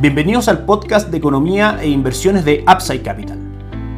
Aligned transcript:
Bienvenidos 0.00 0.48
al 0.48 0.64
podcast 0.64 1.10
de 1.10 1.18
economía 1.18 1.78
e 1.78 1.90
inversiones 1.90 2.46
de 2.46 2.64
Upside 2.66 3.02
Capital. 3.02 3.38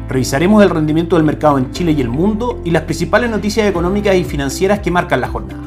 Revisaremos 0.09 0.61
el 0.61 0.69
rendimiento 0.69 1.15
del 1.15 1.23
mercado 1.23 1.57
en 1.57 1.71
Chile 1.71 1.93
y 1.93 2.01
el 2.01 2.09
mundo 2.09 2.59
y 2.65 2.71
las 2.71 2.81
principales 2.81 3.29
noticias 3.29 3.69
económicas 3.69 4.13
y 4.17 4.25
financieras 4.25 4.81
que 4.81 4.91
marcan 4.91 5.21
la 5.21 5.29
jornada. 5.29 5.63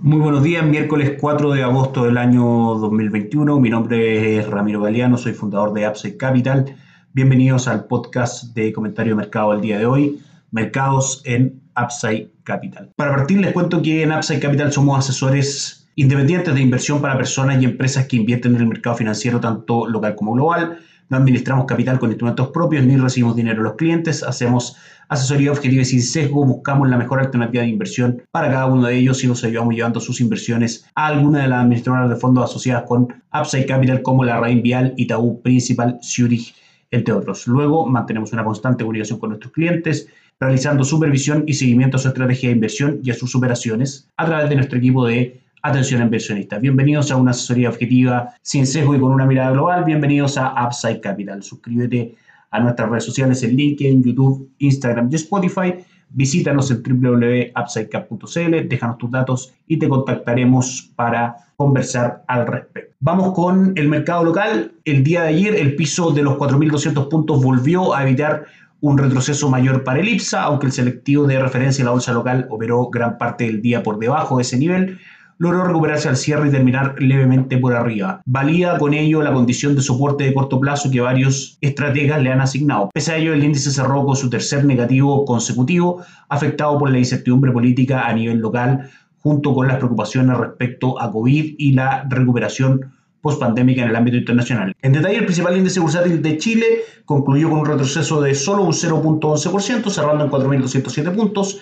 Muy 0.00 0.18
buenos 0.18 0.42
días, 0.42 0.64
miércoles 0.64 1.12
4 1.20 1.52
de 1.52 1.62
agosto 1.62 2.06
del 2.06 2.16
año 2.16 2.42
2021. 2.76 3.60
Mi 3.60 3.68
nombre 3.68 4.38
es 4.38 4.48
Ramiro 4.48 4.80
Galeano, 4.80 5.18
soy 5.18 5.34
fundador 5.34 5.74
de 5.74 5.86
Upside 5.86 6.16
Capital. 6.16 6.74
Bienvenidos 7.12 7.68
al 7.68 7.84
podcast 7.84 8.54
de 8.54 8.72
comentario 8.72 9.12
de 9.12 9.16
mercado 9.16 9.52
del 9.52 9.60
día 9.60 9.78
de 9.78 9.84
hoy, 9.84 10.22
mercados 10.50 11.22
en 11.24 11.60
Upside 11.80 12.30
Capital. 12.44 12.90
Para 12.96 13.14
partir 13.14 13.40
les 13.40 13.52
cuento 13.52 13.82
que 13.82 14.02
en 14.02 14.12
Upside 14.12 14.40
Capital 14.40 14.72
somos 14.72 14.98
asesores 14.98 15.88
independientes 15.96 16.54
de 16.54 16.60
inversión 16.60 17.00
para 17.00 17.16
personas 17.16 17.60
y 17.60 17.64
empresas 17.64 18.06
que 18.06 18.16
invierten 18.16 18.54
en 18.54 18.62
el 18.62 18.68
mercado 18.68 18.96
financiero 18.96 19.40
tanto 19.40 19.86
local 19.86 20.14
como 20.14 20.32
global. 20.32 20.78
No 21.10 21.16
administramos 21.16 21.66
capital 21.66 21.98
con 21.98 22.10
instrumentos 22.10 22.48
propios 22.48 22.84
ni 22.84 22.96
recibimos 22.96 23.34
dinero 23.34 23.60
a 23.62 23.64
los 23.64 23.74
clientes. 23.74 24.22
Hacemos 24.22 24.76
asesoría 25.08 25.50
objetiva 25.50 25.82
y 25.82 25.84
sin 25.84 26.02
sesgo. 26.02 26.46
Buscamos 26.46 26.88
la 26.88 26.96
mejor 26.96 27.18
alternativa 27.18 27.64
de 27.64 27.68
inversión 27.68 28.22
para 28.30 28.48
cada 28.48 28.66
uno 28.66 28.86
de 28.86 28.96
ellos 28.96 29.22
y 29.24 29.26
nos 29.26 29.42
ayudamos 29.42 29.74
llevando 29.74 30.00
sus 30.00 30.20
inversiones 30.20 30.86
a 30.94 31.08
alguna 31.08 31.42
de 31.42 31.48
las 31.48 31.64
administradoras 31.64 32.08
de 32.08 32.16
fondos 32.16 32.44
asociadas 32.48 32.84
con 32.86 33.08
Upside 33.34 33.66
Capital 33.66 34.02
como 34.02 34.24
la 34.24 34.38
Rain 34.38 34.62
Vial, 34.62 34.94
Itaú 34.96 35.42
Principal, 35.42 35.98
Zurich, 36.00 36.54
entre 36.92 37.12
otros. 37.12 37.48
Luego 37.48 37.86
mantenemos 37.86 38.32
una 38.32 38.44
constante 38.44 38.84
comunicación 38.84 39.18
con 39.18 39.30
nuestros 39.30 39.52
clientes 39.52 40.06
realizando 40.40 40.84
supervisión 40.84 41.44
y 41.46 41.52
seguimiento 41.52 41.98
a 41.98 42.00
su 42.00 42.08
estrategia 42.08 42.48
de 42.48 42.54
inversión 42.54 43.00
y 43.02 43.10
a 43.10 43.14
sus 43.14 43.34
operaciones 43.34 44.08
a 44.16 44.24
través 44.24 44.48
de 44.48 44.56
nuestro 44.56 44.78
equipo 44.78 45.06
de 45.06 45.38
atención 45.62 46.00
a 46.00 46.04
inversionistas. 46.04 46.62
Bienvenidos 46.62 47.10
a 47.10 47.16
una 47.16 47.32
asesoría 47.32 47.68
objetiva 47.68 48.30
sin 48.40 48.66
sesgo 48.66 48.94
y 48.94 49.00
con 49.00 49.12
una 49.12 49.26
mirada 49.26 49.50
global. 49.50 49.84
Bienvenidos 49.84 50.38
a 50.38 50.54
Upside 50.66 51.02
Capital. 51.02 51.42
Suscríbete 51.42 52.14
a 52.50 52.58
nuestras 52.58 52.88
redes 52.88 53.04
sociales 53.04 53.42
en 53.42 53.54
LinkedIn, 53.54 54.02
YouTube, 54.02 54.50
Instagram 54.58 55.10
y 55.12 55.16
Spotify. 55.16 55.74
Visítanos 56.08 56.70
en 56.70 56.82
www.upsidecap.cl, 56.82 58.68
déjanos 58.68 58.96
tus 58.96 59.10
datos 59.10 59.52
y 59.68 59.78
te 59.78 59.90
contactaremos 59.90 60.90
para 60.96 61.36
conversar 61.56 62.24
al 62.26 62.46
respecto. 62.46 62.96
Vamos 62.98 63.34
con 63.34 63.74
el 63.76 63.88
mercado 63.88 64.24
local. 64.24 64.72
El 64.86 65.04
día 65.04 65.22
de 65.22 65.28
ayer 65.28 65.54
el 65.54 65.76
piso 65.76 66.10
de 66.10 66.22
los 66.22 66.38
4.200 66.38 67.08
puntos 67.10 67.44
volvió 67.44 67.94
a 67.94 68.02
evitar 68.02 68.46
un 68.80 68.98
retroceso 68.98 69.50
mayor 69.50 69.84
para 69.84 70.00
el 70.00 70.08
IPSA, 70.08 70.42
aunque 70.42 70.66
el 70.66 70.72
selectivo 70.72 71.26
de 71.26 71.38
referencia 71.38 71.82
en 71.82 71.86
la 71.86 71.92
bolsa 71.92 72.12
local 72.12 72.46
operó 72.50 72.88
gran 72.90 73.18
parte 73.18 73.44
del 73.44 73.62
día 73.62 73.82
por 73.82 73.98
debajo 73.98 74.36
de 74.36 74.42
ese 74.42 74.58
nivel, 74.58 74.98
logró 75.40 75.64
recuperarse 75.64 76.08
al 76.08 76.18
cierre 76.18 76.48
y 76.48 76.50
terminar 76.50 76.96
levemente 76.98 77.56
por 77.56 77.74
arriba. 77.74 78.20
Valida 78.26 78.78
con 78.78 78.92
ello 78.92 79.22
la 79.22 79.32
condición 79.32 79.74
de 79.74 79.80
soporte 79.80 80.24
de 80.24 80.34
corto 80.34 80.60
plazo 80.60 80.90
que 80.90 81.00
varios 81.00 81.56
estrategas 81.62 82.22
le 82.22 82.30
han 82.30 82.42
asignado. 82.42 82.90
Pese 82.92 83.12
a 83.12 83.16
ello, 83.16 83.32
el 83.32 83.42
índice 83.42 83.70
cerró 83.70 84.04
con 84.04 84.16
su 84.16 84.28
tercer 84.28 84.66
negativo 84.66 85.24
consecutivo, 85.24 86.02
afectado 86.28 86.78
por 86.78 86.90
la 86.90 86.98
incertidumbre 86.98 87.52
política 87.52 88.06
a 88.06 88.12
nivel 88.12 88.38
local, 88.38 88.90
junto 89.22 89.54
con 89.54 89.66
las 89.66 89.78
preocupaciones 89.78 90.36
respecto 90.36 91.00
a 91.00 91.10
COVID 91.10 91.54
y 91.56 91.72
la 91.72 92.06
recuperación 92.08 92.92
post-pandémica 93.20 93.82
en 93.82 93.90
el 93.90 93.96
ámbito 93.96 94.16
internacional. 94.16 94.74
En 94.82 94.92
detalle, 94.92 95.18
el 95.18 95.24
principal 95.24 95.56
índice 95.56 95.80
bursátil 95.80 96.22
de 96.22 96.38
Chile 96.38 96.66
concluyó 97.04 97.50
con 97.50 97.60
un 97.60 97.66
retroceso 97.66 98.20
de 98.20 98.34
solo 98.34 98.62
un 98.62 98.72
0.11%, 98.72 99.90
cerrando 99.90 100.24
en 100.24 100.30
4.207 100.30 101.14
puntos, 101.14 101.60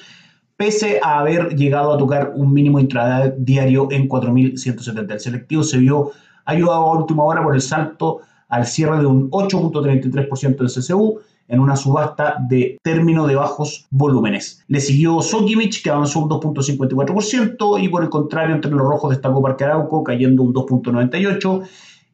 pese 0.56 1.00
a 1.02 1.20
haber 1.20 1.54
llegado 1.56 1.92
a 1.92 1.98
tocar 1.98 2.32
un 2.34 2.52
mínimo 2.52 2.80
intradiario 2.80 3.88
en 3.90 4.08
4.170. 4.08 5.12
El 5.12 5.20
selectivo 5.20 5.62
se 5.62 5.78
vio 5.78 6.12
ayudado 6.44 6.82
a 6.82 6.98
última 6.98 7.24
hora 7.24 7.42
por 7.42 7.54
el 7.54 7.60
salto 7.60 8.20
al 8.48 8.66
cierre 8.66 8.98
de 8.98 9.06
un 9.06 9.30
8.33% 9.30 10.56
del 10.56 10.68
CCU, 10.68 11.20
en 11.48 11.60
una 11.60 11.76
subasta 11.76 12.36
de 12.48 12.78
término 12.82 13.26
de 13.26 13.34
bajos 13.34 13.86
volúmenes. 13.90 14.64
Le 14.68 14.80
siguió 14.80 15.22
Sokimich, 15.22 15.82
que 15.82 15.90
avanzó 15.90 16.20
un 16.20 16.28
2.54%, 16.28 17.82
y 17.82 17.88
por 17.88 18.02
el 18.02 18.10
contrario, 18.10 18.54
entre 18.54 18.70
los 18.70 18.82
rojos 18.82 19.10
destacó 19.10 19.42
Parque 19.42 19.64
Arauco, 19.64 20.04
cayendo 20.04 20.42
un 20.42 20.52
2.98%, 20.52 21.66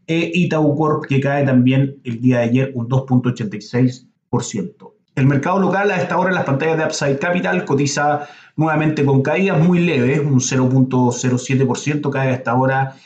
e 0.07 0.31
Itaú 0.35 0.77
Corp, 0.77 1.07
que 1.07 1.21
cae 1.21 1.45
también 1.45 1.97
el 2.05 2.21
día 2.21 2.39
de 2.39 2.45
ayer 2.45 2.73
un 2.75 2.89
2.86%. 2.89 4.93
El 5.17 5.27
mercado 5.27 5.61
local 5.61 5.91
a 5.91 5.97
esta 5.97 6.19
hora 6.19 6.31
en 6.31 6.35
las 6.35 6.45
pantallas 6.45 6.77
de 6.77 6.85
Upside 6.85 7.19
Capital 7.19 7.65
cotiza 7.65 8.29
nuevamente 8.57 9.05
con 9.05 9.23
caídas 9.23 9.61
muy 9.61 9.81
leves, 9.81 10.21
un 10.21 10.41
0.07% 10.41 12.11
cae 12.11 12.31
a 12.31 12.35
esta 12.35 12.55
hora 12.55 12.97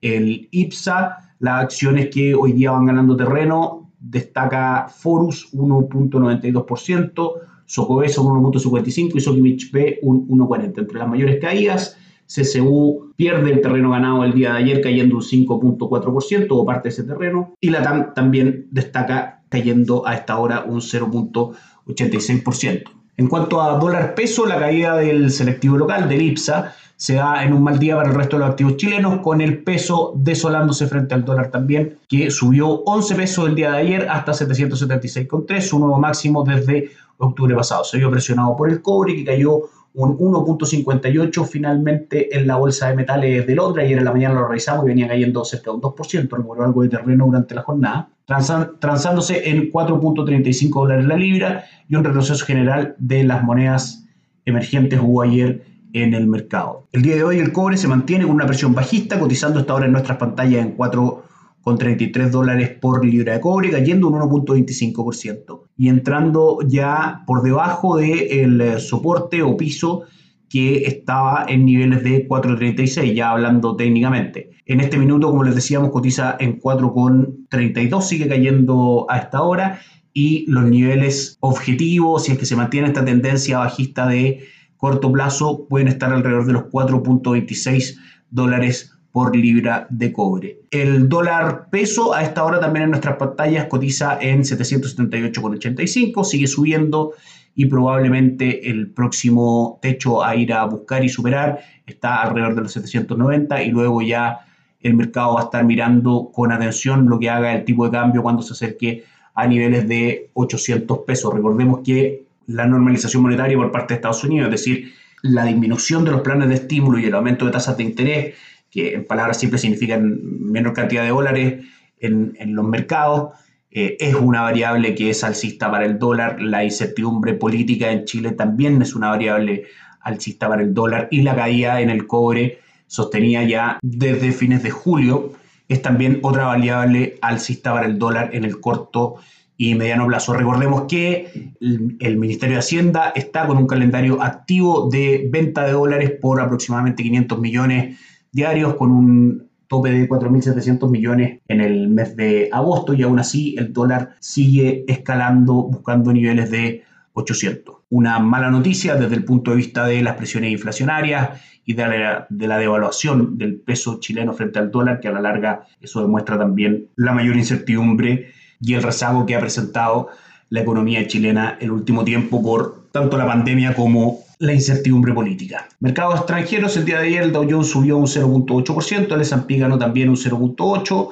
el 0.00 0.48
IPSA, 0.50 1.34
las 1.40 1.64
acciones 1.64 2.08
que 2.10 2.34
hoy 2.34 2.52
día 2.52 2.70
van 2.70 2.86
ganando 2.86 3.16
terreno 3.16 3.85
destaca 4.00 4.88
Forus 4.88 5.52
1.92%, 5.52 7.32
Socobeso 7.64 8.22
un 8.22 8.44
1.55% 8.44 9.16
y 9.16 9.20
Sokimich 9.20 9.72
B 9.72 9.98
un 10.02 10.28
1.40%. 10.28 10.78
Entre 10.78 10.98
las 10.98 11.08
mayores 11.08 11.40
caídas, 11.40 11.96
CCU 12.26 13.12
pierde 13.16 13.52
el 13.52 13.60
terreno 13.60 13.90
ganado 13.90 14.24
el 14.24 14.32
día 14.32 14.52
de 14.52 14.58
ayer 14.58 14.80
cayendo 14.80 15.16
un 15.16 15.22
5.4% 15.22 16.46
o 16.50 16.64
parte 16.64 16.88
de 16.88 16.92
ese 16.92 17.02
terreno 17.04 17.54
y 17.60 17.70
la 17.70 17.82
TAM 17.82 18.14
también 18.14 18.66
destaca 18.70 19.42
cayendo 19.48 20.06
a 20.06 20.14
esta 20.14 20.38
hora 20.38 20.64
un 20.64 20.80
0.86%. 20.80 22.95
En 23.18 23.28
cuanto 23.28 23.62
a 23.62 23.78
dólar 23.78 24.14
peso, 24.14 24.44
la 24.44 24.58
caída 24.58 24.96
del 24.96 25.30
selectivo 25.30 25.78
local, 25.78 26.06
del 26.06 26.20
IPSA, 26.20 26.74
se 26.96 27.14
da 27.14 27.44
en 27.44 27.54
un 27.54 27.62
mal 27.62 27.78
día 27.78 27.96
para 27.96 28.10
el 28.10 28.14
resto 28.14 28.36
de 28.36 28.40
los 28.40 28.50
activos 28.50 28.76
chilenos, 28.76 29.20
con 29.20 29.40
el 29.40 29.62
peso 29.62 30.12
desolándose 30.16 30.86
frente 30.86 31.14
al 31.14 31.24
dólar 31.24 31.50
también, 31.50 31.98
que 32.08 32.30
subió 32.30 32.68
11 32.68 33.14
pesos 33.14 33.48
el 33.48 33.54
día 33.54 33.72
de 33.72 33.78
ayer 33.78 34.08
hasta 34.10 34.32
776,3, 34.32 35.60
su 35.60 35.78
nuevo 35.78 35.98
máximo 35.98 36.44
desde 36.44 36.90
octubre 37.16 37.54
pasado. 37.54 37.84
Se 37.84 37.96
vio 37.96 38.10
presionado 38.10 38.54
por 38.54 38.70
el 38.70 38.82
cobre, 38.82 39.14
que 39.14 39.24
cayó 39.24 39.62
un 39.94 40.18
1.58 40.18 41.46
finalmente 41.46 42.36
en 42.36 42.46
la 42.46 42.56
bolsa 42.56 42.88
de 42.88 42.96
metales 42.96 43.46
de 43.46 43.54
Londres. 43.54 43.86
Ayer 43.86 43.98
en 43.98 44.04
la 44.04 44.12
mañana 44.12 44.34
lo 44.34 44.46
revisamos 44.46 44.84
y 44.84 44.88
venía 44.88 45.08
cayendo 45.08 45.42
cerca 45.42 45.70
de 45.70 45.76
un 45.76 45.80
2%, 45.80 46.28
recuperó 46.36 46.64
algo 46.66 46.82
de 46.82 46.90
terreno 46.90 47.24
durante 47.24 47.54
la 47.54 47.62
jornada, 47.62 48.10
transándose 48.26 49.48
en 49.48 49.72
4.35 49.72 50.70
dólares 50.70 51.06
la 51.06 51.16
libra 51.16 51.64
y 51.88 51.96
un 51.96 52.04
retroceso 52.04 52.44
general 52.44 52.94
de 52.98 53.24
las 53.24 53.42
monedas 53.42 54.06
emergentes 54.44 55.00
hubo 55.02 55.22
ayer 55.22 55.64
en 55.92 56.14
el 56.14 56.26
mercado. 56.26 56.88
El 56.92 57.02
día 57.02 57.16
de 57.16 57.24
hoy 57.24 57.38
el 57.38 57.52
cobre 57.52 57.76
se 57.76 57.88
mantiene 57.88 58.24
con 58.24 58.34
una 58.34 58.46
presión 58.46 58.74
bajista, 58.74 59.18
cotizando 59.18 59.60
hasta 59.60 59.72
ahora 59.72 59.86
en 59.86 59.92
nuestras 59.92 60.18
pantallas 60.18 60.64
en 60.64 60.76
4,33 60.76 62.30
dólares 62.30 62.70
por 62.80 63.04
libra 63.04 63.34
de 63.34 63.40
cobre, 63.40 63.70
cayendo 63.70 64.08
un 64.08 64.14
1.25% 64.14 65.62
y 65.76 65.88
entrando 65.88 66.58
ya 66.66 67.22
por 67.26 67.42
debajo 67.42 67.96
del 67.96 68.60
eh, 68.60 68.78
soporte 68.78 69.42
o 69.42 69.56
piso 69.56 70.02
que 70.48 70.84
estaba 70.84 71.44
en 71.48 71.64
niveles 71.64 72.04
de 72.04 72.28
4.36, 72.28 73.14
ya 73.14 73.30
hablando 73.30 73.74
técnicamente. 73.74 74.50
En 74.64 74.80
este 74.80 74.96
minuto, 74.96 75.30
como 75.30 75.44
les 75.44 75.54
decíamos, 75.54 75.90
cotiza 75.90 76.36
en 76.38 76.60
4.32, 76.60 78.00
sigue 78.02 78.28
cayendo 78.28 79.06
a 79.08 79.18
esta 79.18 79.42
hora 79.42 79.80
y 80.18 80.46
los 80.48 80.64
niveles 80.64 81.36
objetivos, 81.40 82.24
si 82.24 82.32
es 82.32 82.38
que 82.38 82.46
se 82.46 82.56
mantiene 82.56 82.88
esta 82.88 83.04
tendencia 83.04 83.58
bajista 83.58 84.08
de 84.08 84.48
corto 84.78 85.12
plazo 85.12 85.66
pueden 85.68 85.88
estar 85.88 86.10
alrededor 86.10 86.46
de 86.46 86.54
los 86.54 86.62
4.26 86.62 87.98
dólares 88.30 88.94
por 89.12 89.36
libra 89.36 89.86
de 89.90 90.14
cobre. 90.14 90.60
El 90.70 91.10
dólar 91.10 91.68
peso 91.68 92.14
a 92.14 92.22
esta 92.22 92.44
hora 92.44 92.60
también 92.60 92.84
en 92.84 92.90
nuestras 92.92 93.16
pantallas 93.18 93.66
cotiza 93.66 94.16
en 94.18 94.40
778,85, 94.40 96.24
sigue 96.24 96.46
subiendo 96.46 97.12
y 97.54 97.66
probablemente 97.66 98.70
el 98.70 98.92
próximo 98.92 99.78
techo 99.82 100.24
a 100.24 100.34
ir 100.34 100.54
a 100.54 100.64
buscar 100.64 101.04
y 101.04 101.10
superar 101.10 101.60
está 101.84 102.22
alrededor 102.22 102.54
de 102.54 102.62
los 102.62 102.72
790 102.72 103.62
y 103.64 103.70
luego 103.70 104.00
ya 104.00 104.38
el 104.80 104.94
mercado 104.94 105.34
va 105.34 105.40
a 105.42 105.44
estar 105.44 105.62
mirando 105.62 106.30
con 106.32 106.52
atención 106.52 107.06
lo 107.06 107.18
que 107.18 107.28
haga 107.28 107.54
el 107.54 107.66
tipo 107.66 107.84
de 107.84 107.90
cambio 107.90 108.22
cuando 108.22 108.40
se 108.40 108.54
acerque 108.54 109.04
a 109.36 109.46
niveles 109.46 109.86
de 109.86 110.30
800 110.32 111.00
pesos. 111.06 111.32
Recordemos 111.32 111.80
que 111.84 112.24
la 112.46 112.66
normalización 112.66 113.22
monetaria 113.22 113.56
por 113.56 113.70
parte 113.70 113.94
de 113.94 113.98
Estados 113.98 114.24
Unidos, 114.24 114.46
es 114.46 114.52
decir, 114.52 114.94
la 115.22 115.44
disminución 115.44 116.04
de 116.04 116.10
los 116.10 116.22
planes 116.22 116.48
de 116.48 116.54
estímulo 116.54 116.98
y 116.98 117.04
el 117.04 117.14
aumento 117.14 117.44
de 117.44 117.52
tasas 117.52 117.76
de 117.76 117.84
interés, 117.84 118.34
que 118.70 118.94
en 118.94 119.04
palabras 119.04 119.38
simples 119.38 119.60
significan 119.60 120.18
menor 120.22 120.72
cantidad 120.72 121.02
de 121.02 121.10
dólares 121.10 121.64
en, 122.00 122.34
los 122.54 122.66
mercados, 122.66 123.34
eh, 123.70 123.96
es 124.00 124.14
una 124.14 124.42
variable 124.42 124.94
que 124.94 125.10
es 125.10 125.22
alcista 125.22 125.70
para 125.70 125.84
el 125.84 125.98
dólar. 125.98 126.40
La 126.40 126.64
incertidumbre 126.64 127.34
política 127.34 127.90
en 127.90 128.04
Chile 128.04 128.32
también 128.32 128.80
es 128.80 128.94
una 128.94 129.10
variable 129.10 129.64
alcista 130.00 130.48
para 130.48 130.62
el 130.62 130.72
dólar 130.72 131.08
y 131.10 131.22
la 131.22 131.34
caída 131.34 131.80
en 131.80 131.90
el 131.90 132.06
cobre 132.06 132.60
sostenida 132.86 133.42
ya 133.42 133.78
desde 133.82 134.32
fines 134.32 134.62
de 134.62 134.70
julio 134.70 135.32
es 135.68 135.82
también 135.82 136.20
otra 136.22 136.46
variable 136.46 137.18
alcista 137.20 137.72
para 137.72 137.86
el 137.86 137.98
dólar 137.98 138.30
en 138.32 138.44
el 138.44 138.60
corto 138.60 139.16
y 139.56 139.74
mediano 139.74 140.06
plazo. 140.06 140.34
Recordemos 140.34 140.82
que 140.88 141.52
el, 141.60 142.16
Ministerio 142.18 142.56
de 142.56 142.60
Hacienda 142.60 143.12
está 143.14 143.46
con 143.46 143.56
un 143.56 143.66
calendario 143.66 144.22
activo 144.22 144.88
de 144.90 145.28
venta 145.30 145.64
de 145.64 145.72
dólares 145.72 146.12
por 146.20 146.40
aproximadamente 146.40 147.02
500 147.02 147.38
millones 147.38 147.98
diarios, 148.32 148.74
con 148.74 148.92
un 148.92 149.48
tope 149.66 149.90
de 149.90 150.08
4.700 150.08 150.90
millones 150.90 151.40
en 151.48 151.60
el 151.60 151.88
mes 151.88 152.14
de 152.16 152.48
agosto 152.52 152.94
y 152.94 153.02
aún 153.02 153.18
así 153.18 153.56
el 153.58 153.72
dólar 153.72 154.10
sigue 154.20 154.84
escalando 154.86 155.54
buscando 155.64 156.12
niveles 156.12 156.50
de 156.50 156.84
800. 157.14 157.76
Una 157.88 158.18
mala 158.18 158.50
noticia 158.50 158.94
desde 158.94 159.16
el 159.16 159.24
punto 159.24 159.50
de 159.50 159.56
vista 159.56 159.86
de 159.86 160.02
las 160.02 160.16
presiones 160.16 160.52
inflacionarias 160.52 161.40
y 161.66 161.74
de 161.74 161.86
la, 161.86 162.26
de 162.30 162.46
la, 162.46 162.58
devaluación 162.58 163.36
del 163.36 163.56
peso 163.56 163.98
chileno 164.00 164.32
frente 164.32 164.60
al 164.60 164.70
dólar, 164.70 165.00
que 165.00 165.08
a 165.08 165.12
la 165.12 165.20
larga 165.20 165.66
eso 165.80 166.00
demuestra 166.00 166.38
también 166.38 166.86
la 166.94 167.12
mayor 167.12 167.36
incertidumbre 167.36 168.30
y 168.60 168.74
el 168.74 168.82
rezago 168.82 169.26
que 169.26 169.34
ha 169.34 169.40
presentado 169.40 170.08
la 170.48 170.60
economía 170.60 171.06
chilena 171.08 171.58
el 171.60 171.72
último 171.72 172.04
tiempo 172.04 172.40
por 172.40 172.86
tanto 172.92 173.18
la 173.18 173.26
pandemia 173.26 173.74
como 173.74 174.20
la 174.38 174.52
incertidumbre 174.52 175.12
política. 175.12 175.66
Mercados 175.80 176.16
extranjeros, 176.16 176.76
el 176.76 176.84
día 176.84 177.00
de 177.00 177.08
ayer 177.08 177.22
el 177.22 177.32
Dow 177.32 177.46
Jones 177.48 177.68
subió 177.68 177.96
un 177.96 178.06
0.8%, 178.06 179.12
el 179.12 179.20
S&P 179.20 179.58
ganó 179.58 179.78
también 179.78 180.08
un 180.08 180.16
0.8%, 180.16 181.08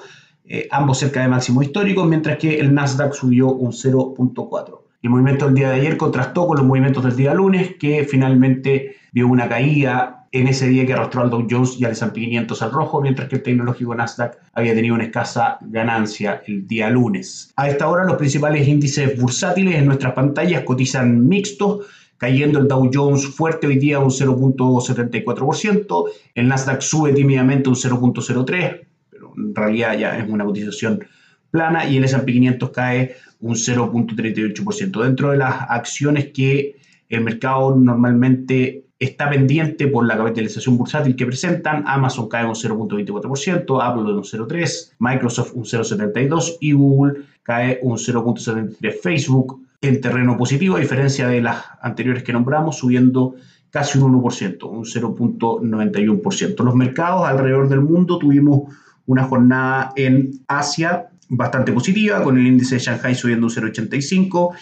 eh, 0.47 0.69
ambos 0.71 0.99
cerca 0.99 1.23
de 1.23 1.29
máximo 1.29 1.63
histórico, 1.63 2.05
mientras 2.05 2.39
que 2.39 2.61
el 2.61 2.73
Nasdaq 2.73 3.15
subió 3.15 3.49
un 3.49 3.73
0.4%. 3.73 4.79
El 5.03 5.11
movimiento 5.11 5.47
del 5.47 5.55
día 5.55 5.71
de 5.71 5.81
ayer 5.81 5.97
contrastó 5.97 6.47
con 6.47 6.59
los 6.59 6.67
movimientos 6.67 7.03
del 7.05 7.17
día 7.17 7.35
lunes, 7.35 7.77
que 7.79 8.05
finalmente 8.05 8.97
vio 9.13 9.27
una 9.29 9.49
caída 9.49 10.24
en 10.35 10.49
ese 10.49 10.69
día 10.69 10.85
que 10.85 10.93
arrastró 10.93 11.23
al 11.23 11.31
Dow 11.31 11.47
Jones 11.49 11.77
y 11.79 11.85
al 11.85 11.93
S&P 11.93 12.21
500 12.21 12.61
al 12.61 12.73
rojo, 12.73 13.01
mientras 13.01 13.29
que 13.29 13.37
el 13.37 13.43
tecnológico 13.45 13.95
Nasdaq 13.95 14.37
había 14.53 14.75
tenido 14.75 14.97
una 14.97 15.05
escasa 15.05 15.59
ganancia 15.61 16.43
el 16.49 16.67
día 16.67 16.91
lunes. 16.91 17.53
A 17.55 17.69
esta 17.69 17.89
hora 17.89 18.03
los 18.03 18.17
principales 18.17 18.67
índices 18.67 19.17
bursátiles 19.21 19.77
en 19.77 19.87
nuestras 19.87 20.13
pantallas 20.13 20.65
cotizan 20.65 21.29
mixtos, 21.29 21.87
cayendo 22.19 22.59
el 22.59 22.67
Dow 22.67 22.91
Jones 22.93 23.25
fuerte 23.29 23.69
hoy 23.69 23.79
día 23.79 24.01
un 24.01 24.11
0.74%, 24.11 26.05
el 26.35 26.49
Nasdaq 26.49 26.81
sube 26.81 27.13
tímidamente 27.13 27.69
un 27.69 27.77
0.03%, 27.77 28.87
pero 29.09 29.33
en 29.37 29.55
realidad 29.55 29.97
ya 29.97 30.19
es 30.19 30.29
una 30.29 30.45
cotización 30.45 31.07
plana 31.53 31.89
y 31.89 31.99
el 31.99 32.05
S&P 32.05 32.33
500 32.33 32.71
cae 32.71 33.15
un 33.39 33.55
0.38%. 33.55 35.01
Dentro 35.01 35.31
de 35.31 35.37
las 35.37 35.55
acciones 35.69 36.33
que 36.33 36.75
el 37.09 37.21
mercado 37.21 37.77
normalmente 37.77 38.85
está 39.05 39.31
pendiente 39.31 39.87
por 39.87 40.07
la 40.07 40.17
capitalización 40.17 40.77
bursátil 40.77 41.17
que 41.17 41.27
presentan, 41.27 41.85
Amazon 41.87 42.29
cae 42.29 42.45
un 42.45 42.55
0.24%, 42.55 43.83
Apple 43.83 44.03
un 44.03 44.23
0.3%, 44.23 44.93
Microsoft 44.99 45.53
un 45.55 45.65
0.72% 45.65 46.59
y 46.61 46.73
Google 46.73 47.23
cae 47.43 47.79
un 47.83 47.97
0.73%. 47.97 49.01
Facebook 49.01 49.61
en 49.81 50.01
terreno 50.01 50.37
positivo, 50.37 50.77
a 50.77 50.81
diferencia 50.81 51.29
de 51.29 51.43
las 51.43 51.63
anteriores 51.83 52.23
que 52.23 52.33
nombramos, 52.33 52.79
subiendo 52.79 53.35
casi 53.71 53.99
un 53.99 54.15
1%, 54.15 54.69
un 54.71 54.85
0.91%. 54.85 56.65
Los 56.65 56.75
mercados 56.75 57.27
alrededor 57.27 57.69
del 57.69 57.81
mundo 57.81 58.19
tuvimos 58.19 58.73
una 59.07 59.25
jornada 59.25 59.93
en 59.97 60.31
Asia 60.49 61.09
bastante 61.29 61.73
positiva, 61.73 62.23
con 62.23 62.39
el 62.39 62.47
índice 62.47 62.77
de 62.77 62.81
Shanghai 62.81 63.15
subiendo 63.15 63.47
un 63.47 63.53
0,85 63.53 64.55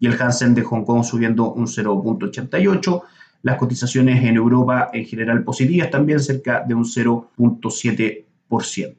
y 0.00 0.06
el 0.06 0.20
Hansen 0.20 0.54
de 0.54 0.62
Hong 0.62 0.84
Kong 0.84 1.04
subiendo 1.04 1.52
un 1.52 1.66
0,88. 1.66 3.02
Las 3.44 3.58
cotizaciones 3.58 4.24
en 4.24 4.36
Europa 4.36 4.88
en 4.92 5.04
general 5.04 5.44
positivas, 5.44 5.90
también 5.90 6.18
cerca 6.18 6.64
de 6.66 6.74
un 6.74 6.84
0,7%. 6.84 8.96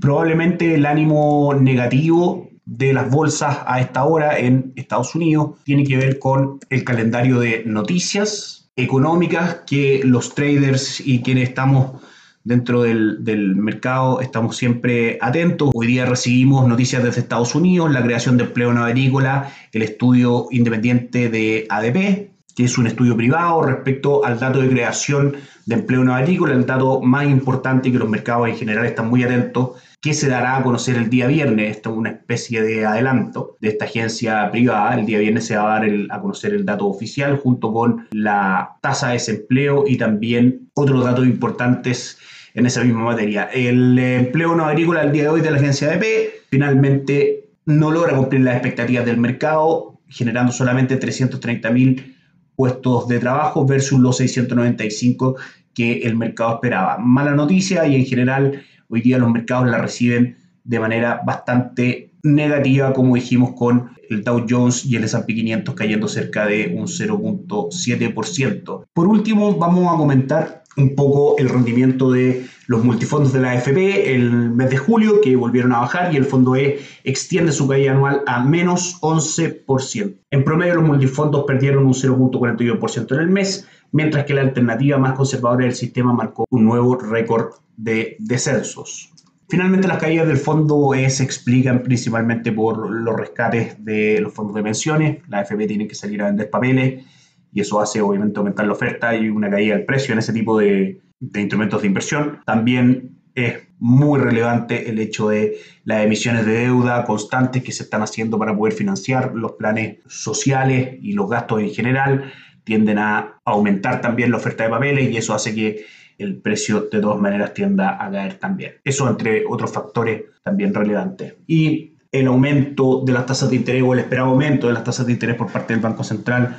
Probablemente 0.00 0.76
el 0.76 0.86
ánimo 0.86 1.52
negativo 1.60 2.48
de 2.64 2.92
las 2.92 3.10
bolsas 3.10 3.58
a 3.66 3.80
esta 3.80 4.04
hora 4.04 4.38
en 4.38 4.72
Estados 4.76 5.16
Unidos 5.16 5.56
tiene 5.64 5.82
que 5.82 5.96
ver 5.96 6.20
con 6.20 6.60
el 6.68 6.84
calendario 6.84 7.40
de 7.40 7.64
noticias 7.66 8.70
económicas 8.76 9.62
que 9.66 10.02
los 10.04 10.36
traders 10.36 11.00
y 11.04 11.20
quienes 11.20 11.48
estamos 11.48 12.00
dentro 12.44 12.82
del, 12.82 13.24
del, 13.24 13.56
mercado 13.56 14.20
estamos 14.20 14.56
siempre 14.56 15.18
atentos. 15.20 15.72
Hoy 15.74 15.88
día 15.88 16.06
recibimos 16.06 16.68
noticias 16.68 17.02
desde 17.02 17.22
Estados 17.22 17.56
Unidos, 17.56 17.90
la 17.90 18.04
creación 18.04 18.36
de 18.36 18.44
empleo 18.44 18.72
no 18.72 18.84
agrícola, 18.84 19.52
el 19.72 19.82
estudio 19.82 20.46
independiente 20.52 21.28
de 21.28 21.66
ADP, 21.68 22.29
que 22.56 22.64
es 22.64 22.78
un 22.78 22.86
estudio 22.86 23.16
privado 23.16 23.62
respecto 23.62 24.24
al 24.24 24.38
dato 24.38 24.60
de 24.60 24.68
creación 24.68 25.36
de 25.66 25.74
empleo 25.74 26.04
no 26.04 26.14
agrícola, 26.14 26.54
el 26.54 26.66
dato 26.66 27.00
más 27.00 27.26
importante 27.26 27.92
que 27.92 27.98
los 27.98 28.08
mercados 28.08 28.48
en 28.48 28.56
general 28.56 28.86
están 28.86 29.08
muy 29.08 29.22
atentos, 29.22 29.70
que 30.00 30.14
se 30.14 30.28
dará 30.28 30.56
a 30.56 30.62
conocer 30.62 30.96
el 30.96 31.10
día 31.10 31.26
viernes. 31.26 31.76
Esto 31.76 31.90
es 31.90 31.96
una 31.96 32.10
especie 32.10 32.62
de 32.62 32.86
adelanto 32.86 33.56
de 33.60 33.68
esta 33.68 33.84
agencia 33.84 34.50
privada. 34.50 34.98
El 34.98 35.06
día 35.06 35.18
viernes 35.18 35.46
se 35.46 35.56
va 35.56 35.76
a 35.76 35.80
dar 35.80 35.90
a 36.10 36.20
conocer 36.20 36.54
el 36.54 36.64
dato 36.64 36.86
oficial 36.86 37.38
junto 37.38 37.72
con 37.72 38.08
la 38.12 38.76
tasa 38.80 39.08
de 39.08 39.14
desempleo 39.14 39.84
y 39.86 39.98
también 39.98 40.70
otros 40.74 41.04
datos 41.04 41.26
importantes 41.26 42.18
en 42.54 42.66
esa 42.66 42.82
misma 42.82 43.04
materia. 43.04 43.44
El 43.52 43.98
empleo 43.98 44.54
no 44.54 44.64
agrícola 44.64 45.02
al 45.02 45.12
día 45.12 45.24
de 45.24 45.28
hoy 45.28 45.40
de 45.40 45.50
la 45.50 45.58
agencia 45.58 45.88
ADP 45.88 46.04
finalmente 46.50 47.50
no 47.66 47.90
logra 47.90 48.16
cumplir 48.16 48.40
las 48.42 48.54
expectativas 48.54 49.04
del 49.04 49.18
mercado, 49.18 50.00
generando 50.08 50.52
solamente 50.52 50.98
330.000 50.98 52.16
puestos 52.60 53.08
de 53.08 53.18
trabajo 53.18 53.64
versus 53.64 53.98
los 53.98 54.18
695 54.18 55.36
que 55.72 56.00
el 56.00 56.14
mercado 56.14 56.56
esperaba. 56.56 56.98
Mala 56.98 57.30
noticia 57.30 57.86
y 57.86 57.96
en 57.96 58.04
general 58.04 58.60
hoy 58.90 59.00
día 59.00 59.16
los 59.16 59.30
mercados 59.30 59.66
la 59.66 59.78
reciben 59.78 60.36
de 60.62 60.78
manera 60.78 61.22
bastante 61.24 62.10
negativa, 62.22 62.92
como 62.92 63.14
dijimos 63.14 63.54
con 63.56 63.92
el 64.10 64.22
Dow 64.24 64.44
Jones 64.46 64.84
y 64.84 64.96
el 64.96 65.04
S&P 65.04 65.34
500 65.34 65.74
cayendo 65.74 66.06
cerca 66.06 66.44
de 66.44 66.74
un 66.76 66.86
0.7%. 66.86 68.84
Por 68.92 69.06
último, 69.06 69.56
vamos 69.56 69.94
a 69.94 69.96
comentar 69.96 70.59
un 70.76 70.94
poco 70.94 71.36
el 71.38 71.48
rendimiento 71.48 72.10
de 72.12 72.46
los 72.66 72.84
multifondos 72.84 73.32
de 73.32 73.40
la 73.40 73.52
AFP 73.52 74.14
el 74.14 74.50
mes 74.50 74.70
de 74.70 74.76
julio, 74.76 75.20
que 75.20 75.34
volvieron 75.34 75.72
a 75.72 75.80
bajar 75.80 76.14
y 76.14 76.16
el 76.16 76.24
fondo 76.24 76.54
E 76.54 76.80
extiende 77.04 77.52
su 77.52 77.66
caída 77.66 77.92
anual 77.92 78.22
a 78.26 78.44
menos 78.44 79.00
11%. 79.00 80.16
En 80.30 80.44
promedio, 80.44 80.76
los 80.76 80.84
multifondos 80.84 81.44
perdieron 81.46 81.86
un 81.86 81.94
0.41% 81.94 83.14
en 83.14 83.20
el 83.20 83.30
mes, 83.30 83.66
mientras 83.90 84.24
que 84.24 84.34
la 84.34 84.42
alternativa 84.42 84.98
más 84.98 85.14
conservadora 85.14 85.64
del 85.64 85.74
sistema 85.74 86.12
marcó 86.12 86.46
un 86.50 86.64
nuevo 86.64 86.96
récord 86.96 87.54
de 87.76 88.16
descensos. 88.20 89.12
Finalmente, 89.48 89.88
las 89.88 89.98
caídas 89.98 90.28
del 90.28 90.36
fondo 90.36 90.94
E 90.94 91.10
se 91.10 91.24
explican 91.24 91.82
principalmente 91.82 92.52
por 92.52 92.88
los 92.88 93.16
rescates 93.16 93.84
de 93.84 94.20
los 94.20 94.32
fondos 94.32 94.54
de 94.54 94.62
pensiones. 94.62 95.18
La 95.28 95.40
AFP 95.40 95.66
tiene 95.66 95.88
que 95.88 95.96
salir 95.96 96.22
a 96.22 96.26
vender 96.26 96.48
papeles 96.48 97.04
y 97.52 97.60
eso 97.60 97.80
hace 97.80 98.00
obviamente 98.00 98.38
aumentar 98.38 98.66
la 98.66 98.72
oferta 98.72 99.14
y 99.14 99.28
una 99.28 99.50
caída 99.50 99.76
del 99.76 99.84
precio 99.84 100.12
en 100.12 100.18
ese 100.18 100.32
tipo 100.32 100.58
de, 100.58 101.00
instrumentos 101.34 101.82
de 101.82 101.88
inversión. 101.88 102.40
También 102.46 103.16
es 103.34 103.68
muy 103.78 104.20
relevante 104.20 104.90
el 104.90 104.98
hecho 104.98 105.28
de 105.28 105.58
las 105.84 106.04
emisiones 106.04 106.46
de 106.46 106.52
deuda 106.52 107.04
constantes 107.04 107.62
que 107.62 107.72
se 107.72 107.84
están 107.84 108.02
haciendo 108.02 108.38
para 108.38 108.56
poder 108.56 108.74
financiar 108.74 109.34
los 109.34 109.52
planes 109.52 109.98
sociales 110.06 110.98
y 111.00 111.12
los 111.12 111.28
gastos 111.28 111.60
en 111.60 111.70
general. 111.70 112.32
Tienden 112.64 112.98
a 112.98 113.40
aumentar 113.44 114.00
también 114.00 114.30
la 114.30 114.36
oferta 114.36 114.64
de 114.64 114.70
papeles 114.70 115.10
y 115.10 115.16
eso 115.16 115.34
hace 115.34 115.54
que 115.54 115.84
el 116.18 116.36
precio 116.36 116.82
de 116.92 117.00
todas 117.00 117.18
maneras 117.18 117.54
tienda 117.54 118.04
a 118.04 118.10
caer 118.10 118.34
también. 118.34 118.74
Eso 118.84 119.08
entre 119.08 119.44
otros 119.46 119.72
factores 119.72 120.22
también 120.42 120.74
relevantes. 120.74 121.34
Y 121.46 121.94
el 122.12 122.26
aumento 122.26 123.02
de 123.04 123.12
las 123.12 123.26
tasas 123.26 123.50
de 123.50 123.56
interés 123.56 123.82
o 123.82 123.94
el 123.94 124.00
esperado 124.00 124.28
aumento 124.28 124.66
de 124.66 124.74
las 124.74 124.84
tasas 124.84 125.06
de 125.06 125.12
interés 125.12 125.36
por 125.36 125.50
parte 125.50 125.72
del 125.72 125.82
Banco 125.82 126.04
Central 126.04 126.58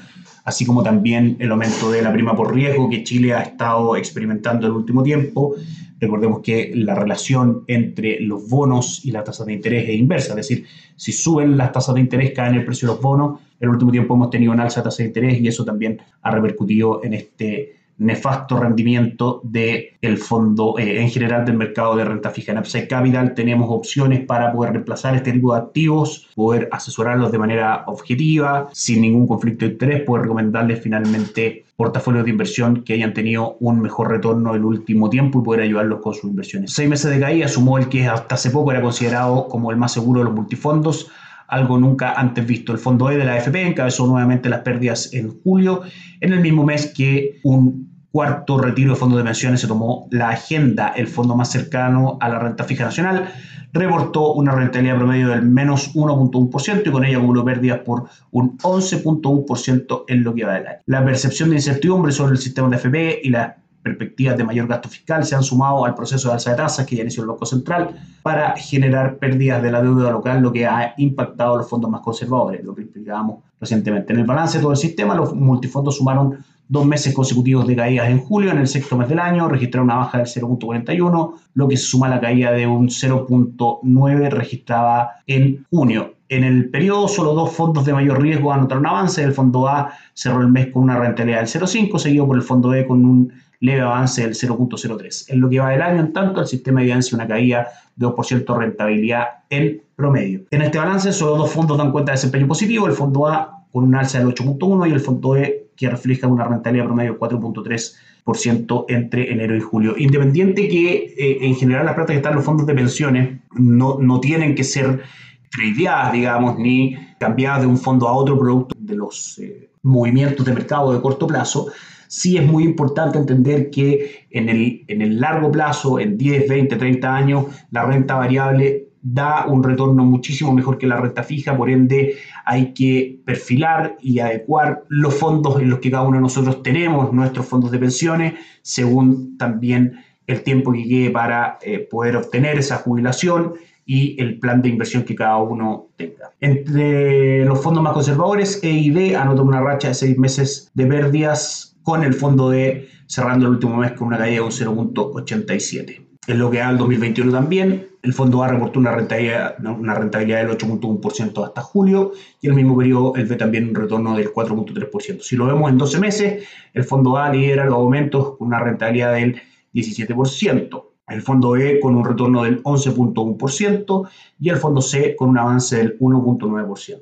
así 0.51 0.65
como 0.65 0.83
también 0.83 1.37
el 1.39 1.49
aumento 1.49 1.89
de 1.89 2.01
la 2.01 2.11
prima 2.11 2.35
por 2.35 2.53
riesgo 2.53 2.89
que 2.89 3.05
Chile 3.05 3.33
ha 3.33 3.41
estado 3.41 3.95
experimentando 3.95 4.67
en 4.67 4.73
el 4.73 4.77
último 4.77 5.01
tiempo. 5.01 5.55
Recordemos 5.97 6.41
que 6.41 6.73
la 6.75 6.93
relación 6.93 7.63
entre 7.67 8.19
los 8.19 8.49
bonos 8.49 9.05
y 9.05 9.11
las 9.11 9.23
tasas 9.23 9.47
de 9.47 9.53
interés 9.53 9.87
es 9.87 9.95
inversa, 9.95 10.31
es 10.31 10.35
decir, 10.35 10.65
si 10.97 11.13
suben 11.13 11.57
las 11.57 11.71
tasas 11.71 11.95
de 11.95 12.01
interés, 12.01 12.31
caen 12.31 12.55
el 12.55 12.65
precio 12.65 12.87
de 12.87 12.95
los 12.95 13.01
bonos. 13.01 13.39
En 13.61 13.69
el 13.69 13.69
último 13.69 13.91
tiempo 13.91 14.13
hemos 14.13 14.29
tenido 14.29 14.51
una 14.51 14.63
alza 14.63 14.81
de 14.81 14.83
tasa 14.85 15.03
de 15.03 15.07
interés 15.07 15.39
y 15.39 15.47
eso 15.47 15.63
también 15.63 16.01
ha 16.21 16.31
repercutido 16.31 17.01
en 17.01 17.13
este 17.13 17.80
nefasto 18.01 18.59
rendimiento 18.59 19.41
del 19.43 20.17
fondo 20.17 20.79
eh, 20.79 21.01
en 21.01 21.09
general 21.09 21.45
del 21.45 21.55
mercado 21.55 21.95
de 21.95 22.03
renta 22.03 22.31
fija. 22.31 22.51
En 22.51 22.57
Upside 22.57 22.87
Capital 22.87 23.35
tenemos 23.35 23.67
opciones 23.69 24.25
para 24.25 24.51
poder 24.51 24.73
reemplazar 24.73 25.15
este 25.15 25.31
tipo 25.31 25.53
de 25.53 25.61
activos, 25.61 26.27
poder 26.35 26.67
asesorarlos 26.71 27.31
de 27.31 27.37
manera 27.37 27.83
objetiva, 27.85 28.69
sin 28.73 29.01
ningún 29.01 29.27
conflicto 29.27 29.65
de 29.65 29.73
interés, 29.73 30.01
poder 30.01 30.23
recomendarles 30.23 30.81
finalmente 30.81 31.65
portafolios 31.75 32.25
de 32.25 32.31
inversión 32.31 32.83
que 32.83 32.93
hayan 32.93 33.13
tenido 33.13 33.57
un 33.59 33.79
mejor 33.79 34.09
retorno 34.09 34.55
el 34.55 34.65
último 34.65 35.07
tiempo 35.09 35.39
y 35.39 35.43
poder 35.43 35.61
ayudarlos 35.61 36.01
con 36.01 36.15
sus 36.15 36.23
inversiones. 36.23 36.73
Seis 36.73 36.89
meses 36.89 37.11
de 37.11 37.19
caída 37.19 37.47
sumó 37.47 37.77
el 37.77 37.87
que 37.87 38.07
hasta 38.07 38.33
hace 38.33 38.49
poco 38.49 38.71
era 38.71 38.81
considerado 38.81 39.47
como 39.47 39.69
el 39.69 39.77
más 39.77 39.93
seguro 39.93 40.21
de 40.21 40.25
los 40.25 40.33
multifondos, 40.33 41.11
algo 41.47 41.77
nunca 41.77 42.13
antes 42.13 42.47
visto. 42.47 42.71
El 42.71 42.79
fondo 42.79 43.11
E 43.11 43.17
de 43.17 43.25
la 43.25 43.33
AFP 43.33 43.61
encabezó 43.61 44.07
nuevamente 44.07 44.49
las 44.49 44.61
pérdidas 44.61 45.13
en 45.13 45.39
julio, 45.41 45.81
en 46.19 46.33
el 46.33 46.39
mismo 46.39 46.63
mes 46.63 46.91
que 46.95 47.39
un 47.43 47.90
cuarto 48.11 48.57
retiro 48.57 48.91
de 48.91 48.99
fondos 48.99 49.17
de 49.17 49.23
pensiones 49.23 49.61
se 49.61 49.67
tomó 49.67 50.07
la 50.11 50.29
agenda, 50.29 50.89
el 50.89 51.07
fondo 51.07 51.35
más 51.35 51.51
cercano 51.51 52.17
a 52.19 52.29
la 52.29 52.39
renta 52.39 52.63
fija 52.63 52.85
nacional. 52.85 53.31
reportó 53.73 54.33
una 54.33 54.51
rentabilidad 54.51 54.97
promedio 54.97 55.29
del 55.29 55.43
menos 55.43 55.95
1.1% 55.95 56.83
y 56.85 56.91
con 56.91 57.05
ella 57.05 57.17
acumuló 57.17 57.45
pérdidas 57.45 57.79
por 57.79 58.09
un 58.31 58.57
11.1% 58.57 60.03
en 60.07 60.23
lo 60.23 60.35
que 60.35 60.43
va 60.43 60.55
del 60.55 60.67
año. 60.67 60.79
La 60.87 61.05
percepción 61.05 61.49
de 61.49 61.55
incertidumbre 61.55 62.11
sobre 62.11 62.33
el 62.33 62.37
sistema 62.37 62.67
de 62.67 62.75
FP 62.75 63.21
y 63.23 63.29
la 63.29 63.55
perspectivas 63.81 64.37
de 64.37 64.43
mayor 64.43 64.67
gasto 64.67 64.89
fiscal 64.89 65.25
se 65.25 65.35
han 65.35 65.43
sumado 65.43 65.85
al 65.85 65.95
proceso 65.95 66.27
de 66.27 66.35
alza 66.35 66.51
de 66.51 66.57
tasas 66.57 66.85
que 66.85 66.95
ya 66.95 67.01
inició 67.01 67.23
el 67.23 67.29
Banco 67.29 67.45
Central 67.45 67.95
para 68.21 68.55
generar 68.55 69.17
pérdidas 69.17 69.61
de 69.61 69.71
la 69.71 69.81
deuda 69.81 70.11
local, 70.11 70.41
lo 70.41 70.51
que 70.51 70.67
ha 70.67 70.93
impactado 70.97 71.55
a 71.55 71.57
los 71.57 71.69
fondos 71.69 71.89
más 71.89 72.01
conservadores, 72.01 72.63
lo 72.63 72.75
que 72.75 72.83
explicábamos 72.83 73.43
recientemente. 73.59 74.13
En 74.13 74.19
el 74.19 74.25
balance 74.25 74.57
de 74.57 74.61
todo 74.61 74.73
el 74.73 74.77
sistema, 74.77 75.15
los 75.15 75.33
multifondos 75.33 75.97
sumaron 75.97 76.37
dos 76.71 76.85
meses 76.85 77.13
consecutivos 77.13 77.67
de 77.67 77.75
caídas 77.75 78.09
en 78.09 78.19
julio, 78.19 78.49
en 78.49 78.59
el 78.59 78.67
sexto 78.67 78.95
mes 78.95 79.09
del 79.09 79.19
año, 79.19 79.49
registraron 79.49 79.87
una 79.87 79.97
baja 79.97 80.19
del 80.19 80.27
0.41, 80.27 81.33
lo 81.53 81.67
que 81.67 81.75
se 81.75 81.83
suma 81.83 82.07
a 82.07 82.11
la 82.11 82.21
caída 82.21 82.53
de 82.53 82.65
un 82.65 82.87
0.9 82.87 84.29
registrada 84.29 85.21
en 85.27 85.65
junio. 85.69 86.13
En 86.29 86.45
el 86.45 86.69
periodo, 86.69 87.09
solo 87.09 87.33
dos 87.33 87.51
fondos 87.51 87.83
de 87.83 87.91
mayor 87.91 88.21
riesgo 88.21 88.53
anotaron 88.53 88.85
avance. 88.85 89.21
El 89.21 89.33
fondo 89.33 89.67
A 89.67 89.91
cerró 90.13 90.39
el 90.39 90.47
mes 90.47 90.67
con 90.67 90.83
una 90.83 90.97
rentabilidad 90.97 91.39
del 91.39 91.49
0.5, 91.49 91.99
seguido 91.99 92.25
por 92.25 92.37
el 92.37 92.41
fondo 92.41 92.69
B 92.69 92.87
con 92.87 93.03
un 93.03 93.33
leve 93.59 93.81
avance 93.81 94.21
del 94.21 94.33
0.03. 94.33 95.25
En 95.27 95.41
lo 95.41 95.49
que 95.49 95.59
va 95.59 95.71
del 95.71 95.81
año, 95.81 95.99
en 95.99 96.13
tanto, 96.13 96.39
el 96.39 96.47
sistema 96.47 96.81
evidencia 96.81 97.17
una 97.17 97.27
caída 97.27 97.67
de 97.97 98.07
2% 98.07 98.45
de 98.45 98.59
rentabilidad 98.59 99.25
en 99.49 99.81
promedio. 99.93 100.43
En 100.51 100.61
este 100.61 100.77
balance, 100.77 101.11
solo 101.11 101.35
dos 101.35 101.51
fondos 101.51 101.77
dan 101.77 101.91
cuenta 101.91 102.13
de 102.13 102.15
desempeño 102.15 102.47
positivo, 102.47 102.87
el 102.87 102.93
fondo 102.93 103.27
A 103.27 103.57
con 103.73 103.83
un 103.83 103.93
alza 103.93 104.19
del 104.19 104.29
8.1 104.29 104.89
y 104.89 104.91
el 104.93 105.01
fondo 105.01 105.35
E 105.35 105.70
que 105.81 105.89
refleja 105.89 106.27
una 106.27 106.45
rentabilidad 106.45 106.85
promedio 106.85 107.13
de 107.13 107.19
4.3% 107.19 108.85
entre 108.87 109.31
enero 109.31 109.57
y 109.57 109.61
julio. 109.61 109.95
Independiente 109.97 110.67
que 110.67 111.15
eh, 111.17 111.39
en 111.41 111.55
general 111.55 111.87
las 111.87 111.95
plata 111.95 112.13
que 112.13 112.17
están 112.17 112.33
en 112.33 112.35
los 112.35 112.45
fondos 112.45 112.67
de 112.67 112.75
pensiones 112.75 113.39
no, 113.55 113.97
no 113.99 114.19
tienen 114.19 114.53
que 114.53 114.63
ser 114.63 115.01
tradeadas, 115.49 116.13
digamos, 116.13 116.59
ni 116.59 116.95
cambiadas 117.19 117.61
de 117.61 117.67
un 117.67 117.79
fondo 117.79 118.07
a 118.07 118.13
otro 118.13 118.37
producto 118.37 118.75
de 118.77 118.95
los 118.95 119.39
eh, 119.39 119.71
movimientos 119.81 120.45
de 120.45 120.53
mercado 120.53 120.93
de 120.93 121.01
corto 121.01 121.25
plazo, 121.25 121.71
sí 122.07 122.37
es 122.37 122.45
muy 122.45 122.63
importante 122.63 123.17
entender 123.17 123.71
que 123.71 124.27
en 124.29 124.49
el, 124.49 124.85
en 124.87 125.01
el 125.01 125.19
largo 125.19 125.51
plazo, 125.51 125.99
en 125.99 126.15
10, 126.15 126.47
20, 126.47 126.75
30 126.75 127.15
años, 127.15 127.45
la 127.71 127.85
renta 127.85 128.17
variable 128.17 128.80
da 129.01 129.45
un 129.47 129.63
retorno 129.63 130.03
muchísimo 130.05 130.53
mejor 130.53 130.77
que 130.77 130.87
la 130.87 130.97
renta 130.97 131.23
fija, 131.23 131.57
por 131.57 131.69
ende 131.69 132.17
hay 132.45 132.73
que 132.73 133.19
perfilar 133.25 133.97
y 134.01 134.19
adecuar 134.19 134.83
los 134.89 135.15
fondos 135.15 135.59
en 135.59 135.69
los 135.69 135.79
que 135.79 135.91
cada 135.91 136.03
uno 136.03 136.17
de 136.17 136.21
nosotros 136.21 136.61
tenemos, 136.63 137.11
nuestros 137.11 137.45
fondos 137.45 137.71
de 137.71 137.79
pensiones, 137.79 138.33
según 138.61 139.37
también 139.37 139.99
el 140.27 140.43
tiempo 140.43 140.71
que 140.71 140.87
quede 140.87 141.09
para 141.09 141.57
eh, 141.61 141.79
poder 141.79 142.15
obtener 142.15 142.57
esa 142.59 142.77
jubilación 142.77 143.53
y 143.85 144.21
el 144.21 144.39
plan 144.39 144.61
de 144.61 144.69
inversión 144.69 145.03
que 145.03 145.15
cada 145.15 145.37
uno 145.37 145.89
tenga. 145.97 146.31
Entre 146.39 147.43
los 147.45 147.61
fondos 147.61 147.83
más 147.83 147.93
conservadores, 147.93 148.59
EIB 148.63 149.17
anotó 149.17 149.43
una 149.43 149.61
racha 149.61 149.89
de 149.89 149.93
seis 149.95 150.17
meses 150.17 150.71
de 150.73 150.85
pérdidas 150.85 151.75
con 151.83 152.03
el 152.03 152.13
fondo 152.13 152.49
de 152.51 152.87
cerrando 153.07 153.47
el 153.47 153.53
último 153.53 153.77
mes 153.77 153.91
con 153.93 154.07
una 154.07 154.17
caída 154.17 154.35
de 154.35 154.41
un 154.41 154.51
0.87. 154.51 156.10
En 156.27 156.37
lo 156.37 156.51
que 156.51 156.59
da 156.59 156.69
al 156.69 156.77
2021 156.77 157.31
también, 157.31 157.87
el 158.03 158.13
fondo 158.13 158.43
A 158.43 158.47
reportó 158.47 158.79
una 158.79 158.91
rentabilidad, 158.91 159.55
una 159.59 159.95
rentabilidad 159.95 160.45
del 160.45 160.55
8.1% 160.55 161.43
hasta 161.43 161.61
julio 161.61 162.13
y 162.39 162.47
en 162.47 162.51
el 162.51 162.57
mismo 162.57 162.77
periodo 162.77 163.15
el 163.15 163.25
B 163.25 163.35
también 163.35 163.69
un 163.69 163.75
retorno 163.75 164.15
del 164.15 164.31
4.3%. 164.31 165.21
Si 165.21 165.35
lo 165.35 165.47
vemos 165.47 165.71
en 165.71 165.79
12 165.79 165.99
meses, 165.99 166.47
el 166.73 166.83
fondo 166.83 167.17
A 167.17 167.31
lidera 167.31 167.65
los 167.65 167.73
aumentos 167.73 168.37
con 168.37 168.47
una 168.47 168.59
rentabilidad 168.59 169.13
del 169.13 169.41
17%. 169.73 170.83
El 171.07 171.21
fondo 171.23 171.57
E 171.57 171.79
con 171.79 171.95
un 171.95 172.05
retorno 172.05 172.43
del 172.43 172.61
11.1% 172.63 174.09
y 174.39 174.49
el 174.49 174.57
fondo 174.57 174.81
C 174.81 175.15
con 175.15 175.29
un 175.29 175.39
avance 175.39 175.75
del 175.75 175.99
1.9%. 175.99 177.01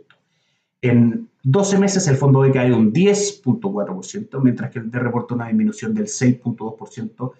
En 0.81 1.29
12 1.43 1.77
meses 1.77 2.07
el 2.07 2.15
fondo 2.15 2.39
B 2.39 2.51
cae 2.51 2.73
un 2.73 2.93
10.4%, 2.93 4.41
mientras 4.41 4.71
que 4.71 4.79
el 4.79 4.89
D 4.89 4.97
reporta 4.97 5.35
una 5.35 5.47
disminución 5.47 5.93
del 5.93 6.05
6.2% 6.05 7.31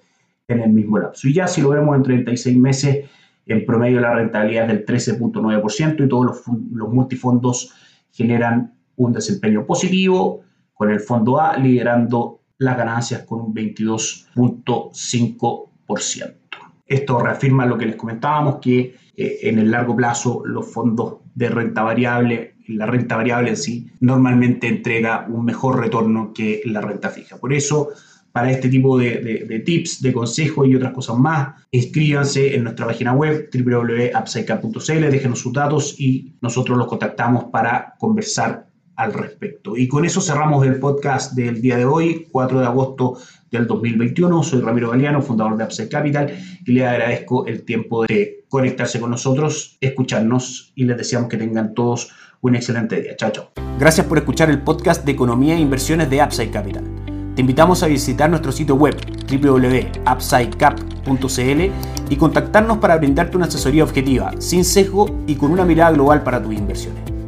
en 0.50 0.60
el 0.62 0.72
mismo 0.72 1.00
lapso. 1.00 1.28
Y 1.28 1.34
ya 1.34 1.48
si 1.48 1.62
lo 1.62 1.70
vemos 1.70 1.96
en 1.96 2.04
36 2.04 2.58
meses, 2.58 3.10
en 3.46 3.66
promedio 3.66 4.02
la 4.02 4.14
rentabilidad 4.14 4.70
es 4.70 4.70
del 4.70 4.86
13.9% 4.86 6.06
y 6.06 6.10
todos 6.10 6.26
los, 6.26 6.42
los 6.74 6.90
multifondos 6.90 7.74
generan 8.12 8.74
un 8.98 9.14
desempeño 9.14 9.66
positivo, 9.66 10.42
con 10.74 10.92
el 10.92 11.00
fondo 11.00 11.40
A 11.40 11.56
liderando 11.58 12.42
las 12.58 12.76
ganancias 12.78 13.24
con 13.24 13.40
un 13.42 13.54
22.5%. 13.54 16.36
Esto 16.86 17.20
reafirma 17.20 17.66
lo 17.66 17.78
que 17.78 17.86
les 17.86 17.96
comentábamos, 17.96 18.60
que 18.60 18.96
eh, 19.16 19.40
en 19.44 19.60
el 19.60 19.72
largo 19.72 19.96
plazo 19.96 20.44
los 20.46 20.70
fondos 20.72 21.20
de 21.36 21.48
renta 21.50 21.84
variable 21.84 22.56
la 22.70 22.86
renta 22.86 23.18
variable 23.18 23.50
en 23.50 23.58
sí 23.58 23.92
normalmente 24.00 24.68
entrega 24.68 25.26
un 25.28 25.44
mejor 25.44 25.80
retorno 25.80 26.34
que 26.34 26.62
la 26.66 26.82
renta 26.82 27.10
fija. 27.10 27.38
Por 27.38 27.54
eso, 27.54 27.90
para 28.32 28.52
este 28.52 28.70
tipo 28.70 28.98
de, 28.98 29.64
tips, 29.66 30.02
de 30.02 30.14
consejos 30.14 30.68
y 30.68 30.76
otras 30.76 30.94
cosas 30.94 31.18
más, 31.18 31.56
inscríbanse 31.72 32.56
en 32.56 32.64
nuestra 32.64 32.86
página 32.86 33.14
web 33.14 33.50
www.upsidecap.cl, 33.54 35.12
déjenos 35.12 35.40
sus 35.40 35.54
datos 35.54 36.00
y 36.00 36.36
nosotros 36.42 36.78
los 36.78 36.88
contactamos 36.88 37.46
para 37.46 37.96
conversar 37.98 38.68
al 38.96 39.14
respecto. 39.14 39.78
Y 39.78 39.88
con 39.88 40.04
eso 40.04 40.20
cerramos 40.20 40.66
el 40.68 40.78
podcast 40.78 41.34
del 41.34 41.62
día 41.62 41.78
de 41.78 41.86
hoy, 41.86 42.28
4 42.32 42.60
de 42.60 42.66
agosto 42.66 43.18
del 43.50 43.66
2021. 43.66 44.44
Soy 44.44 44.60
Ramiro 44.60 44.92
Galeano, 44.92 45.22
fundador 45.22 45.58
de 45.58 45.64
Upside 45.64 45.88
Capital, 45.88 46.38
y 46.66 46.72
le 46.74 46.86
agradezco 46.86 47.48
el 47.48 47.64
tiempo 47.64 48.06
de 48.06 48.44
conectarse 48.50 49.00
con 49.00 49.12
nosotros, 49.12 49.78
escucharnos 49.80 50.74
y 50.76 50.84
les 50.84 50.98
deseamos 50.98 51.30
que 51.30 51.38
tengan 51.38 51.74
todos 51.74 52.12
un 52.42 52.56
excelente 52.56 53.02
día. 53.02 53.16
Chao, 53.16 53.32
chao. 53.32 53.52
Gracias 53.80 54.06
por 54.06 54.18
escuchar 54.18 54.50
el 54.50 54.62
podcast 54.62 55.06
de 55.06 55.14
Economía 55.14 55.56
e 55.56 55.60
Inversiones 55.60 56.10
de 56.10 56.22
Upside 56.22 56.52
Capital. 56.52 56.99
Te 57.40 57.42
invitamos 57.42 57.82
a 57.84 57.88
visitar 57.88 58.30
nuestro 58.30 58.52
sitio 58.52 58.76
web 58.76 58.98
www.upsidecap.cl 59.32 61.72
y 62.10 62.16
contactarnos 62.18 62.80
para 62.80 62.98
brindarte 62.98 63.38
una 63.38 63.46
asesoría 63.46 63.86
objetiva, 63.86 64.34
sin 64.40 64.66
sesgo 64.66 65.22
y 65.26 65.36
con 65.36 65.52
una 65.52 65.64
mirada 65.64 65.92
global 65.92 66.22
para 66.22 66.44
tus 66.44 66.54
inversiones. 66.54 67.19